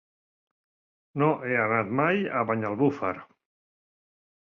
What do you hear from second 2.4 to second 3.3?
a Banyalbufar.